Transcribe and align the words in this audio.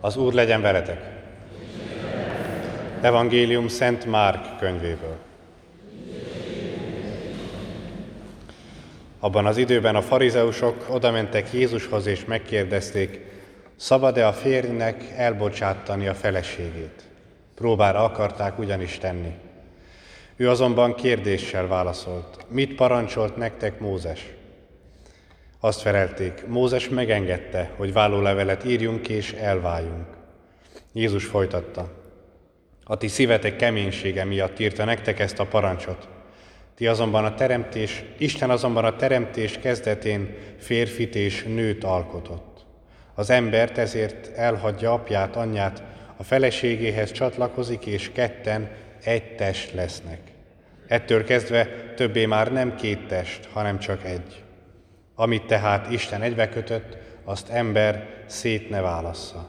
Az 0.00 0.16
Úr 0.16 0.32
legyen 0.32 0.60
veletek! 0.60 1.00
Evangélium 3.00 3.68
Szent 3.68 4.04
Márk 4.04 4.58
könyvéből. 4.58 5.16
Abban 9.20 9.46
az 9.46 9.56
időben 9.56 9.96
a 9.96 10.02
farizeusok 10.02 10.86
odamentek 10.90 11.52
Jézushoz 11.52 12.06
és 12.06 12.24
megkérdezték, 12.24 13.20
szabad-e 13.76 14.26
a 14.26 14.32
férjnek 14.32 15.04
elbocsátani 15.16 16.06
a 16.06 16.14
feleségét? 16.14 17.02
Próbára 17.54 18.04
akarták 18.04 18.58
ugyanis 18.58 18.98
tenni. 18.98 19.34
Ő 20.36 20.50
azonban 20.50 20.94
kérdéssel 20.94 21.66
válaszolt, 21.66 22.46
mit 22.48 22.74
parancsolt 22.74 23.36
nektek 23.36 23.80
Mózes? 23.80 24.37
Azt 25.60 25.80
felelték, 25.80 26.46
Mózes 26.46 26.88
megengedte, 26.88 27.70
hogy 27.76 27.92
vállólevelet 27.92 28.64
írjunk 28.64 29.08
és 29.08 29.32
elváljunk. 29.32 30.06
Jézus 30.92 31.24
folytatta, 31.24 31.92
a 32.84 32.96
ti 32.96 33.08
szívetek 33.08 33.56
keménysége 33.56 34.24
miatt 34.24 34.58
írta 34.58 34.84
nektek 34.84 35.18
ezt 35.18 35.38
a 35.38 35.46
parancsot. 35.46 36.08
Ti 36.74 36.86
azonban 36.86 37.24
a 37.24 37.34
teremtés, 37.34 38.04
Isten 38.18 38.50
azonban 38.50 38.84
a 38.84 38.96
teremtés 38.96 39.58
kezdetén 39.58 40.36
férfit 40.58 41.14
és 41.14 41.42
nőt 41.42 41.84
alkotott. 41.84 42.64
Az 43.14 43.30
embert 43.30 43.78
ezért 43.78 44.36
elhagyja 44.36 44.92
apját, 44.92 45.36
anyját, 45.36 45.82
a 46.16 46.22
feleségéhez 46.22 47.12
csatlakozik, 47.12 47.86
és 47.86 48.10
ketten 48.12 48.70
egy 49.02 49.34
test 49.34 49.72
lesznek. 49.72 50.20
Ettől 50.86 51.24
kezdve 51.24 51.68
többé 51.96 52.26
már 52.26 52.52
nem 52.52 52.74
két 52.74 53.06
test, 53.06 53.48
hanem 53.52 53.78
csak 53.78 54.04
egy. 54.04 54.42
Amit 55.20 55.46
tehát 55.46 55.90
Isten 55.90 56.22
egybekötött, 56.22 56.96
azt 57.24 57.48
ember 57.48 58.08
szét 58.26 58.70
ne 58.70 58.80
válassza. 58.80 59.48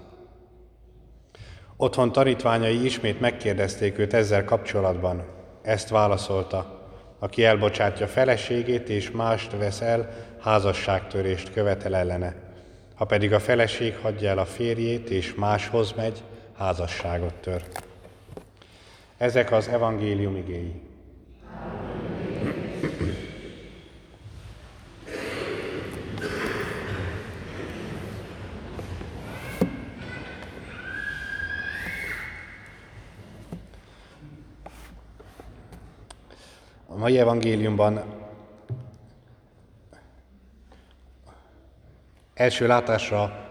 Otthon 1.76 2.12
tanítványai 2.12 2.86
ismét 2.86 3.20
megkérdezték 3.20 3.98
őt 3.98 4.14
ezzel 4.14 4.44
kapcsolatban. 4.44 5.26
Ezt 5.62 5.90
válaszolta, 5.90 6.90
aki 7.20 7.46
elbocsátja 7.46 8.08
feleségét 8.08 8.90
és 8.90 9.12
mást 9.12 9.52
vesz 9.58 9.82
el, 9.82 10.10
házasságtörést 10.40 11.54
követel 11.54 11.96
ellene. 11.96 12.36
Ha 12.96 13.06
pedig 13.06 13.34
a 13.34 13.40
feleség 13.40 13.98
hagyja 13.98 14.30
el 14.30 14.38
a 14.38 14.46
férjét 14.46 15.10
és 15.10 15.34
máshoz 15.36 15.92
megy, 15.92 16.24
házasságot 16.58 17.34
tör. 17.34 17.64
Ezek 19.18 19.52
az 19.52 19.68
evangélium 19.68 20.36
igéi. 20.36 20.82
A 36.92 36.98
mai 36.98 37.20
evangéliumban 37.20 38.04
első 42.34 42.68
látásra 42.68 43.48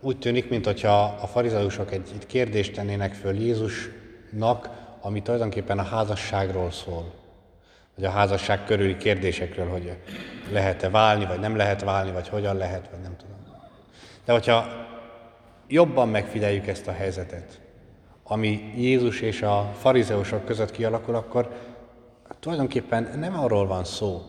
úgy 0.00 0.18
tűnik, 0.18 0.48
mintha 0.48 1.04
a 1.04 1.26
farizeusok 1.26 1.92
egy, 1.92 2.10
egy 2.14 2.26
kérdést 2.26 2.72
tennének 2.72 3.14
föl 3.14 3.34
Jézusnak, 3.34 4.68
ami 5.00 5.22
tulajdonképpen 5.22 5.78
a 5.78 5.82
házasságról 5.82 6.70
szól. 6.70 7.12
Vagy 7.94 8.04
a 8.04 8.10
házasság 8.10 8.64
körüli 8.64 8.96
kérdésekről, 8.96 9.68
hogy 9.68 9.96
lehet-e 10.50 10.90
válni, 10.90 11.26
vagy 11.26 11.40
nem 11.40 11.56
lehet 11.56 11.82
válni, 11.82 12.10
vagy 12.10 12.28
hogyan 12.28 12.56
lehet, 12.56 12.88
vagy 12.90 13.00
nem 13.00 13.16
tudom. 13.16 13.36
De 14.24 14.32
hogyha 14.32 14.66
jobban 15.68 16.08
megfigyeljük 16.08 16.66
ezt 16.66 16.86
a 16.86 16.92
helyzetet, 16.92 17.60
ami 18.22 18.72
Jézus 18.76 19.20
és 19.20 19.42
a 19.42 19.72
farizeusok 19.78 20.44
között 20.44 20.70
kialakul, 20.70 21.14
akkor 21.14 21.71
tulajdonképpen 22.42 23.18
nem 23.18 23.38
arról 23.38 23.66
van 23.66 23.84
szó, 23.84 24.22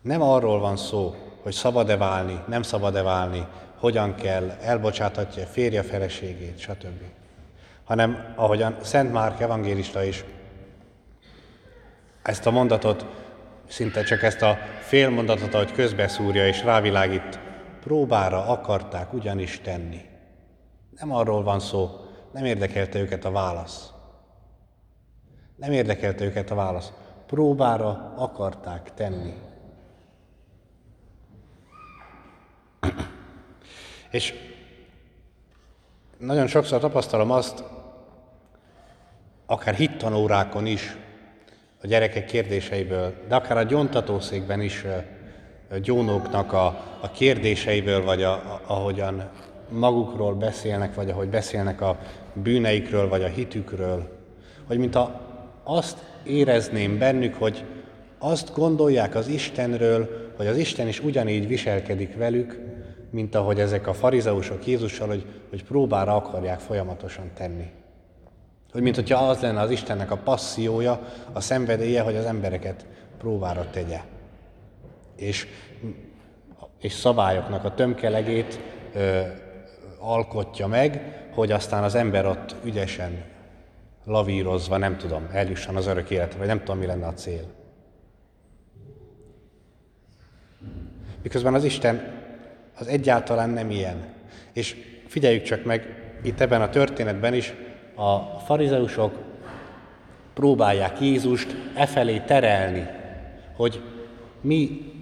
nem 0.00 0.22
arról 0.22 0.60
van 0.60 0.76
szó, 0.76 1.14
hogy 1.42 1.52
szabad-e 1.52 1.96
válni, 1.96 2.42
nem 2.48 2.62
szabad-e 2.62 3.02
válni, 3.02 3.46
hogyan 3.78 4.14
kell, 4.14 4.50
elbocsáthatja 4.50 5.46
férje 5.46 5.82
feleségét, 5.82 6.58
stb. 6.58 7.02
Hanem 7.84 8.32
ahogyan 8.36 8.76
Szent 8.82 9.12
Márk 9.12 9.40
evangélista 9.40 10.04
is 10.04 10.24
ezt 12.22 12.46
a 12.46 12.50
mondatot, 12.50 13.06
szinte 13.68 14.02
csak 14.02 14.22
ezt 14.22 14.42
a 14.42 14.58
fél 14.80 15.10
mondatot, 15.10 15.54
ahogy 15.54 15.72
közbeszúrja 15.72 16.46
és 16.46 16.64
rávilágít, 16.64 17.38
próbára 17.80 18.46
akarták 18.46 19.12
ugyanis 19.12 19.60
tenni. 19.60 20.00
Nem 20.98 21.14
arról 21.14 21.42
van 21.42 21.60
szó, 21.60 21.90
nem 22.32 22.44
érdekelte 22.44 22.98
őket 22.98 23.24
a 23.24 23.30
válasz. 23.30 23.93
Nem 25.56 25.72
érdekelte 25.72 26.24
őket 26.24 26.50
a 26.50 26.54
válasz. 26.54 26.92
Próbára 27.26 28.14
akarták 28.16 28.94
tenni. 28.94 29.34
És 34.10 34.34
nagyon 36.18 36.46
sokszor 36.46 36.80
tapasztalom 36.80 37.30
azt, 37.30 37.64
akár 39.46 39.74
hittanórákon 39.74 40.66
is, 40.66 40.96
a 41.82 41.86
gyerekek 41.86 42.24
kérdéseiből, 42.24 43.14
de 43.28 43.34
akár 43.34 43.56
a 43.56 43.62
gyontatószékben 43.62 44.60
is 44.60 44.84
gyónóknak 45.82 46.52
a, 46.52 46.66
a 47.00 47.10
kérdéseiből, 47.10 48.04
vagy 48.04 48.22
a, 48.22 48.32
a, 48.32 48.60
ahogyan 48.66 49.30
magukról 49.68 50.34
beszélnek, 50.34 50.94
vagy 50.94 51.10
ahogy 51.10 51.28
beszélnek 51.28 51.80
a 51.80 51.98
bűneikről, 52.32 53.08
vagy 53.08 53.22
a 53.22 53.28
hitükről, 53.28 54.18
hogy 54.66 54.78
mint 54.78 54.94
a 54.94 55.20
azt 55.64 55.98
érezném 56.22 56.98
bennük, 56.98 57.34
hogy 57.34 57.64
azt 58.18 58.54
gondolják 58.54 59.14
az 59.14 59.28
Istenről, 59.28 60.32
hogy 60.36 60.46
az 60.46 60.56
Isten 60.56 60.88
is 60.88 61.00
ugyanígy 61.00 61.46
viselkedik 61.46 62.16
velük, 62.16 62.60
mint 63.10 63.34
ahogy 63.34 63.60
ezek 63.60 63.86
a 63.86 63.94
farizeusok 63.94 64.66
Jézussal, 64.66 65.08
hogy, 65.08 65.26
hogy 65.50 65.64
próbára 65.64 66.16
akarják 66.16 66.60
folyamatosan 66.60 67.30
tenni. 67.34 67.70
Hogy 68.72 68.82
mint 68.82 68.94
hogyha 68.94 69.28
az 69.28 69.40
lenne 69.40 69.60
az 69.60 69.70
Istennek 69.70 70.10
a 70.10 70.16
passziója, 70.16 71.00
a 71.32 71.40
szenvedélye, 71.40 72.00
hogy 72.00 72.16
az 72.16 72.24
embereket 72.24 72.86
próbára 73.18 73.66
tegye. 73.70 74.00
És, 75.16 75.46
és 76.80 76.92
szabályoknak 76.92 77.64
a 77.64 77.74
tömkelegét 77.74 78.60
ö, 78.94 79.20
alkotja 79.98 80.66
meg, 80.66 81.02
hogy 81.34 81.52
aztán 81.52 81.82
az 81.82 81.94
ember 81.94 82.26
ott 82.26 82.54
ügyesen 82.64 83.24
lavírozva, 84.04 84.76
nem 84.76 84.96
tudom, 84.96 85.28
eljusson 85.32 85.76
az 85.76 85.86
örök 85.86 86.10
életre, 86.10 86.38
vagy 86.38 86.46
nem 86.46 86.58
tudom, 86.58 86.78
mi 86.78 86.86
lenne 86.86 87.06
a 87.06 87.14
cél. 87.14 87.44
Miközben 91.22 91.54
az 91.54 91.64
Isten 91.64 92.22
az 92.78 92.86
egyáltalán 92.86 93.50
nem 93.50 93.70
ilyen. 93.70 94.12
És 94.52 94.76
figyeljük 95.06 95.42
csak 95.42 95.64
meg, 95.64 96.02
itt 96.22 96.40
ebben 96.40 96.62
a 96.62 96.68
történetben 96.68 97.34
is 97.34 97.54
a 97.94 98.38
farizeusok 98.38 99.14
próbálják 100.34 101.00
Jézust 101.00 101.56
e 101.74 101.86
felé 101.86 102.18
terelni, 102.18 102.86
hogy 103.56 103.82
mi, 104.40 104.92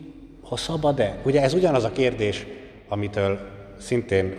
ha 0.43 0.57
szabad-e? 0.57 1.19
Ugye 1.25 1.43
ez 1.43 1.55
ugyanaz 1.55 1.85
a 1.85 1.93
kérdés, 1.93 2.47
amitől 2.89 3.39
szintén 3.79 4.37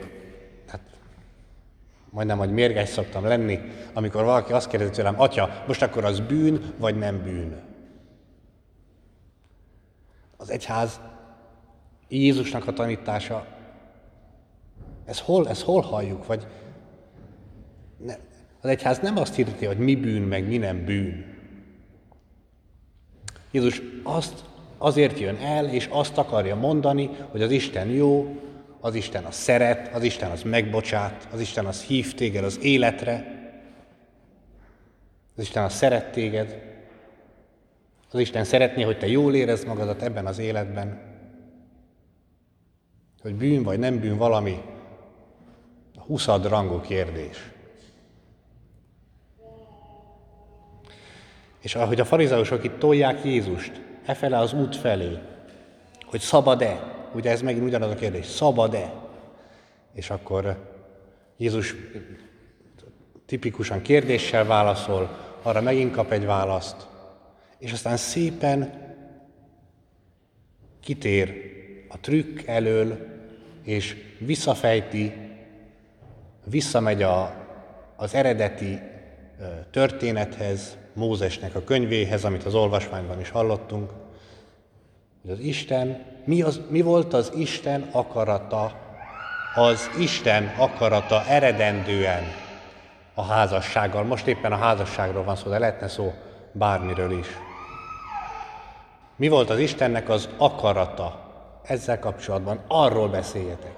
majdnem, 2.14 2.38
hogy 2.38 2.52
mérges 2.52 2.90
szoktam 2.90 3.26
lenni, 3.26 3.60
amikor 3.94 4.24
valaki 4.24 4.54
azt 4.54 4.68
kérdezi 4.68 4.92
tőlem, 4.92 5.20
atya, 5.20 5.64
most 5.68 5.82
akkor 5.82 6.06
az 6.06 6.20
bűn, 6.20 6.74
vagy 6.78 6.98
nem 6.98 7.24
bűn? 7.24 7.62
Az 10.38 10.50
egyház 10.50 11.00
Jézusnak 12.08 12.68
a 12.68 12.74
tanítása, 12.74 13.46
ez 15.06 15.20
hol, 15.20 15.50
ez 15.50 15.64
hol 15.64 15.82
halljuk, 15.82 16.26
vagy 16.26 16.48
ne, 17.98 18.16
az 18.62 18.70
egyház 18.70 19.00
nem 19.00 19.18
azt 19.18 19.36
hirti, 19.36 19.66
hogy 19.66 19.78
mi 19.78 19.96
bűn, 19.96 20.22
meg 20.22 20.48
mi 20.48 20.58
nem 20.58 20.86
bűn. 20.86 21.26
Jézus 23.52 23.82
azt 24.04 24.44
azért 24.78 25.20
jön 25.20 25.36
el, 25.36 25.66
és 25.70 25.88
azt 25.92 26.18
akarja 26.18 26.56
mondani, 26.56 27.10
hogy 27.30 27.42
az 27.42 27.52
Isten 27.52 27.88
jó, 27.88 28.36
az 28.84 28.96
Isten 28.96 29.24
az 29.24 29.36
szeret, 29.36 29.94
az 29.94 30.04
Isten 30.04 30.32
az 30.32 30.42
megbocsát, 30.42 31.28
az 31.32 31.40
Isten 31.40 31.66
az 31.66 31.84
hív 31.84 32.14
téged 32.14 32.44
az 32.44 32.60
életre, 32.62 33.26
az 35.36 35.44
Isten 35.44 35.64
az 35.64 35.74
szeret 35.74 36.12
téged, 36.12 36.62
az 38.12 38.20
Isten 38.20 38.44
szeretné, 38.44 38.82
hogy 38.82 38.98
te 38.98 39.08
jól 39.08 39.36
érezd 39.36 39.68
magadat 39.68 40.02
ebben 40.02 40.26
az 40.26 40.40
életben, 40.40 41.02
hogy 43.22 43.36
bűn 43.36 43.64
vagy 43.64 43.80
nem 43.80 44.00
bűn 44.00 44.18
valami, 44.18 44.62
a 45.96 46.02
huszad 46.02 46.48
rangú 46.48 46.82
kérdés. 46.82 47.52
És 51.60 51.76
ahogy 51.76 52.00
a 52.00 52.06
farizeusok 52.06 52.64
itt 52.64 52.80
tolják 52.80 53.24
Jézust, 53.24 53.82
efele 54.06 54.38
az 54.38 54.54
út 54.54 54.76
felé, 54.76 55.18
hogy 56.06 56.20
szabad-e, 56.20 57.02
Ugye 57.14 57.32
ez 57.32 57.42
megint 57.42 57.66
ugyanaz 57.66 57.92
a 57.92 57.96
kérdés, 57.96 58.26
szabad-e? 58.26 58.94
És 59.94 60.10
akkor 60.10 60.72
Jézus 61.38 61.76
tipikusan 63.26 63.82
kérdéssel 63.82 64.46
válaszol, 64.46 65.18
arra 65.42 65.62
megint 65.62 65.92
kap 65.92 66.12
egy 66.12 66.26
választ, 66.26 66.88
és 67.58 67.72
aztán 67.72 67.98
szépen 67.98 68.82
kitér 70.80 71.52
a 71.88 72.00
trükk 72.00 72.40
elől, 72.46 72.98
és 73.64 73.96
visszafejti, 74.20 75.14
visszamegy 76.44 77.02
a, 77.02 77.34
az 77.96 78.14
eredeti 78.14 78.80
történethez, 79.72 80.78
Mózesnek 80.96 81.56
a 81.56 81.64
könyvéhez, 81.64 82.24
amit 82.24 82.44
az 82.44 82.54
olvasmányban 82.56 83.20
is 83.20 83.30
hallottunk, 83.30 83.92
hogy 85.24 85.32
az 85.32 85.40
Isten, 85.40 86.06
mi, 86.26 86.42
az, 86.42 86.62
mi 86.70 86.82
volt 86.82 87.14
az 87.14 87.32
Isten 87.36 87.90
akarata, 87.92 88.72
az 89.56 89.90
Isten 90.00 90.54
akarata 90.58 91.26
eredendően 91.28 92.24
a 93.14 93.24
házassággal. 93.24 94.04
Most 94.04 94.28
éppen 94.28 94.52
a 94.52 94.58
házasságról 94.58 95.24
van 95.24 95.36
szó, 95.36 95.50
de 95.50 95.60
lehetne 95.60 95.88
szó 95.88 96.14
bármiről 96.52 97.12
is. 97.12 97.28
Mi 99.16 99.28
volt 99.28 99.50
az 99.50 99.60
Istennek 99.60 100.10
az 100.10 100.30
akarata 100.38 101.32
ezzel 101.64 102.00
kapcsolatban? 102.00 102.60
Arról 102.68 103.10
beszéljetek. 103.10 103.76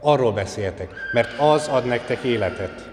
Arról 0.00 0.32
beszéljetek, 0.32 0.90
mert 1.12 1.38
az 1.38 1.68
ad 1.68 1.84
nektek 1.84 2.22
életet. 2.22 2.90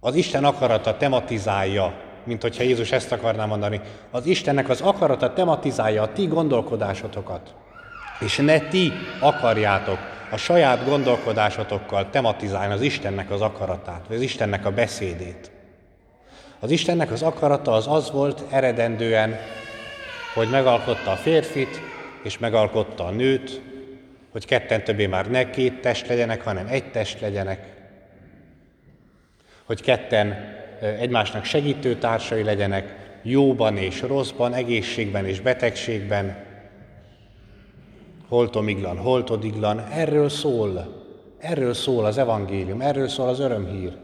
Az 0.00 0.14
Isten 0.14 0.44
akarata 0.44 0.96
tematizálja, 0.96 1.94
mint 2.24 2.42
hogyha 2.42 2.62
Jézus 2.62 2.92
ezt 2.92 3.12
akarná 3.12 3.44
mondani. 3.44 3.80
Az 4.10 4.26
Istennek 4.26 4.68
az 4.68 4.80
akarata 4.80 5.32
tematizálja 5.32 6.02
a 6.02 6.12
ti 6.12 6.26
gondolkodásotokat. 6.26 7.54
És 8.20 8.36
ne 8.36 8.60
ti 8.60 8.92
akarjátok 9.20 9.98
a 10.30 10.36
saját 10.36 10.84
gondolkodásotokkal 10.84 12.10
tematizálni 12.10 12.72
az 12.72 12.80
Istennek 12.80 13.30
az 13.30 13.40
akaratát, 13.40 14.04
vagy 14.08 14.16
az 14.16 14.22
Istennek 14.22 14.66
a 14.66 14.70
beszédét. 14.70 15.50
Az 16.60 16.70
Istennek 16.70 17.10
az 17.10 17.22
akarata 17.22 17.72
az 17.72 17.86
az 17.88 18.10
volt 18.10 18.42
eredendően, 18.50 19.38
hogy 20.34 20.48
megalkotta 20.50 21.10
a 21.10 21.16
férfit, 21.16 21.80
és 22.22 22.38
megalkotta 22.38 23.04
a 23.04 23.10
nőt, 23.10 23.60
hogy 24.32 24.46
ketten 24.46 24.84
többé 24.84 25.06
már 25.06 25.30
ne 25.30 25.50
két 25.50 25.80
test 25.80 26.08
legyenek, 26.08 26.42
hanem 26.42 26.66
egy 26.66 26.90
test 26.90 27.20
legyenek, 27.20 27.66
hogy 29.64 29.82
ketten 29.82 30.60
egymásnak 30.82 31.44
segítő 31.44 31.96
társai 31.96 32.42
legyenek, 32.42 33.02
jóban 33.22 33.76
és 33.76 34.00
rosszban, 34.00 34.54
egészségben 34.54 35.26
és 35.26 35.40
betegségben, 35.40 36.44
holtomiglan, 38.28 38.98
holtodiglan, 38.98 39.78
erről 39.90 40.28
szól, 40.28 41.02
erről 41.38 41.74
szól 41.74 42.04
az 42.04 42.18
evangélium, 42.18 42.80
erről 42.80 43.08
szól 43.08 43.28
az 43.28 43.40
örömhír, 43.40 43.96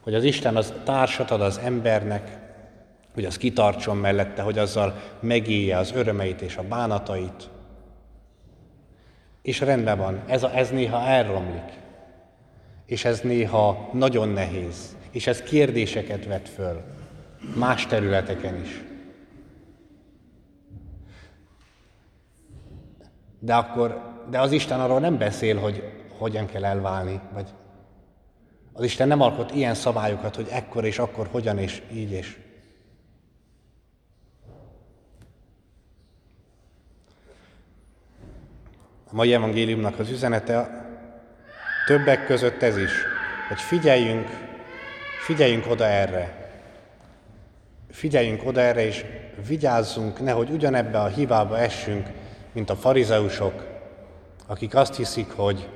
hogy 0.00 0.14
az 0.14 0.24
Isten 0.24 0.56
az 0.56 0.72
társat 0.84 1.30
ad 1.30 1.40
az 1.40 1.58
embernek, 1.58 2.38
hogy 3.14 3.24
az 3.24 3.36
kitartson 3.36 3.96
mellette, 3.96 4.42
hogy 4.42 4.58
azzal 4.58 4.94
megélje 5.20 5.76
az 5.76 5.92
örömeit 5.94 6.40
és 6.40 6.56
a 6.56 6.62
bánatait. 6.62 7.48
És 9.42 9.60
rendben 9.60 9.98
van, 9.98 10.22
ez, 10.26 10.42
a, 10.42 10.56
ez 10.56 10.70
néha 10.70 11.06
elromlik, 11.06 11.78
és 12.86 13.04
ez 13.04 13.20
néha 13.20 13.90
nagyon 13.92 14.28
nehéz, 14.28 14.96
és 15.10 15.26
ez 15.26 15.42
kérdéseket 15.42 16.26
vet 16.26 16.48
föl, 16.48 16.82
más 17.54 17.86
területeken 17.86 18.60
is. 18.60 18.82
De 23.38 23.54
akkor, 23.54 24.12
de 24.30 24.40
az 24.40 24.52
Isten 24.52 24.80
arról 24.80 25.00
nem 25.00 25.18
beszél, 25.18 25.58
hogy 25.58 25.82
hogyan 26.18 26.46
kell 26.46 26.64
elválni, 26.64 27.20
vagy 27.32 27.48
az 28.72 28.84
Isten 28.84 29.08
nem 29.08 29.20
alkot 29.20 29.54
ilyen 29.54 29.74
szabályokat, 29.74 30.36
hogy 30.36 30.46
ekkor 30.50 30.84
és 30.84 30.98
akkor 30.98 31.28
hogyan 31.30 31.58
és 31.58 31.82
így 31.92 32.10
és. 32.10 32.38
A 39.10 39.14
mai 39.14 39.34
evangéliumnak 39.34 39.98
az 39.98 40.10
üzenete 40.10 40.88
többek 41.86 42.26
között 42.26 42.62
ez 42.62 42.76
is, 42.76 42.90
hogy 43.48 43.60
figyeljünk, 43.60 44.49
figyeljünk 45.20 45.66
oda 45.70 45.84
erre. 45.84 46.50
Figyeljünk 47.90 48.46
oda 48.46 48.60
erre, 48.60 48.86
és 48.86 49.04
vigyázzunk, 49.46 50.20
nehogy 50.20 50.50
ugyanebbe 50.50 51.00
a 51.00 51.06
hibába 51.06 51.58
essünk, 51.58 52.06
mint 52.52 52.70
a 52.70 52.76
farizeusok, 52.76 53.66
akik 54.46 54.74
azt 54.74 54.96
hiszik, 54.96 55.30
hogy 55.30 55.68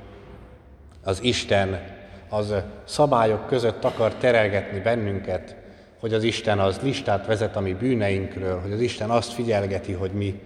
az 1.03 1.23
Isten 1.23 1.93
az 2.29 2.53
szabályok 2.85 3.47
között 3.47 3.83
akar 3.83 4.15
terelgetni 4.15 4.79
bennünket, 4.79 5.55
hogy 5.99 6.13
az 6.13 6.23
Isten 6.23 6.59
az 6.59 6.79
listát 6.81 7.25
vezet 7.25 7.55
a 7.55 7.59
mi 7.59 7.73
bűneinkről, 7.73 8.59
hogy 8.59 8.71
az 8.71 8.79
Isten 8.79 9.09
azt 9.09 9.33
figyelgeti, 9.33 9.91
hogy 9.91 10.11
mi 10.11 10.41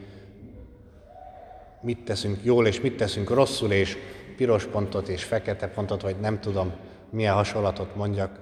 mit 1.81 2.03
teszünk 2.03 2.39
jól 2.43 2.67
és 2.67 2.81
mit 2.81 2.97
teszünk 2.97 3.29
rosszul, 3.29 3.71
és 3.71 3.97
piros 4.35 4.65
pontot 4.65 5.07
és 5.07 5.23
fekete 5.23 5.67
pontot, 5.67 6.01
vagy 6.01 6.15
nem 6.19 6.39
tudom, 6.39 6.71
milyen 7.09 7.33
hasonlatot 7.33 7.95
mondjak. 7.95 8.39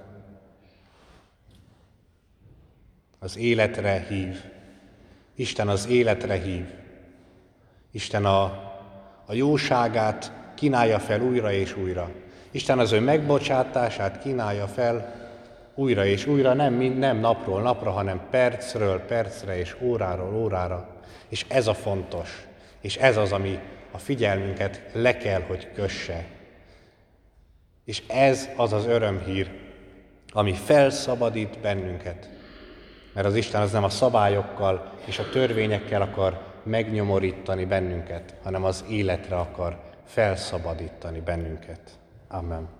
Az 3.19 3.37
életre 3.37 4.05
hív. 4.09 4.41
Isten 5.35 5.67
az 5.67 5.87
életre 5.87 6.33
hív. 6.33 6.65
Isten 7.91 8.25
a, 8.25 8.43
a 9.25 9.33
jóságát 9.33 10.31
kínálja 10.55 10.99
fel 10.99 11.21
újra 11.21 11.51
és 11.51 11.75
újra. 11.75 12.11
Isten 12.51 12.79
az 12.79 12.91
ő 12.91 12.99
megbocsátását 12.99 14.21
kínálja 14.21 14.67
fel 14.67 15.15
újra 15.75 16.05
és 16.05 16.25
újra, 16.25 16.53
nem, 16.53 16.73
nem 16.73 17.17
napról 17.17 17.61
napra, 17.61 17.91
hanem 17.91 18.21
percről 18.29 18.99
percre 18.99 19.57
és 19.57 19.75
óráról 19.81 20.35
órára. 20.35 20.95
És 21.27 21.45
ez 21.47 21.67
a 21.67 21.73
fontos, 21.73 22.47
és 22.81 22.95
ez 22.95 23.17
az, 23.17 23.31
ami 23.31 23.59
a 23.91 23.97
figyelmünket 23.97 24.81
le 24.93 25.17
kell, 25.17 25.41
hogy 25.41 25.71
kösse. 25.71 26.25
És 27.85 28.03
ez 28.07 28.49
az 28.55 28.73
az 28.73 28.85
örömhír, 28.85 29.51
ami 30.29 30.53
felszabadít 30.53 31.59
bennünket. 31.59 32.29
Mert 33.17 33.29
az 33.29 33.35
Isten 33.35 33.61
az 33.61 33.71
nem 33.71 33.83
a 33.83 33.89
szabályokkal 33.89 34.91
és 35.05 35.19
a 35.19 35.29
törvényekkel 35.29 36.01
akar 36.01 36.39
megnyomorítani 36.63 37.65
bennünket, 37.65 38.35
hanem 38.43 38.63
az 38.63 38.85
életre 38.89 39.35
akar 39.35 39.79
felszabadítani 40.05 41.19
bennünket. 41.19 41.79
Amen. 42.27 42.76